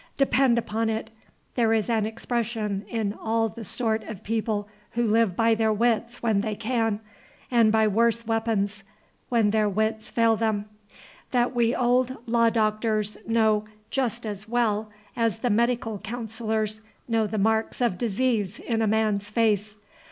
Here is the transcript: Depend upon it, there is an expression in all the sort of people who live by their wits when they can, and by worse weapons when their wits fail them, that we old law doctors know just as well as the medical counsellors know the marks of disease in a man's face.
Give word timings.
Depend 0.17 0.57
upon 0.57 0.89
it, 0.89 1.11
there 1.53 1.73
is 1.73 1.87
an 1.87 2.07
expression 2.07 2.85
in 2.89 3.13
all 3.13 3.49
the 3.49 3.63
sort 3.63 4.03
of 4.05 4.23
people 4.23 4.67
who 4.93 5.03
live 5.05 5.35
by 5.35 5.53
their 5.53 5.71
wits 5.71 6.23
when 6.23 6.41
they 6.41 6.55
can, 6.55 6.99
and 7.51 7.71
by 7.71 7.87
worse 7.87 8.25
weapons 8.25 8.83
when 9.29 9.51
their 9.51 9.69
wits 9.69 10.09
fail 10.09 10.35
them, 10.35 10.65
that 11.29 11.53
we 11.53 11.75
old 11.75 12.17
law 12.25 12.49
doctors 12.49 13.15
know 13.27 13.65
just 13.91 14.25
as 14.25 14.49
well 14.49 14.89
as 15.15 15.37
the 15.37 15.51
medical 15.51 15.99
counsellors 15.99 16.81
know 17.07 17.27
the 17.27 17.37
marks 17.37 17.79
of 17.79 17.99
disease 17.99 18.57
in 18.57 18.81
a 18.81 18.87
man's 18.87 19.29
face. 19.29 19.75